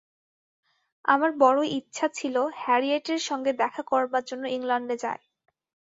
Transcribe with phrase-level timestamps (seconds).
[1.05, 5.21] আমার বড়ই ইচ্ছা ছিল হ্যারিয়েটের সঙ্গে দেখা করবার জন্য ইংলণ্ডে যাই।